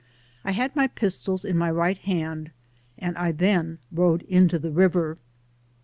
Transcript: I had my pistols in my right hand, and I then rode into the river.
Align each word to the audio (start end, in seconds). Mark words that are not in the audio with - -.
I 0.43 0.53
had 0.53 0.75
my 0.75 0.87
pistols 0.87 1.45
in 1.45 1.55
my 1.59 1.69
right 1.69 1.99
hand, 1.99 2.49
and 2.97 3.15
I 3.19 3.31
then 3.31 3.77
rode 3.91 4.23
into 4.23 4.57
the 4.57 4.71
river. 4.71 5.19